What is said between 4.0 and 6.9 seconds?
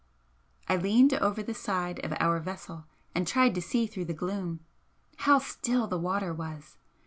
the gloom. How still the water was!